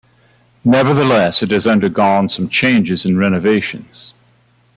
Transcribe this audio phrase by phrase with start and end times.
[0.65, 4.15] Nevertheless, it has undergone some changes and renovations.